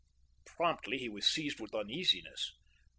[0.47, 2.53] Promptly he was seized with uneasiness.